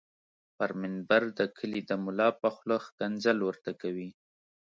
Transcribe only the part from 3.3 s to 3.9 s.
ورته